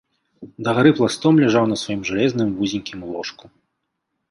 Дагары 0.67 0.91
пластом 0.99 1.33
ляжаў 1.43 1.69
на 1.73 1.77
сваім 1.83 2.01
жалезным 2.11 2.49
вузенькім 2.57 2.99
ложку. 3.13 3.45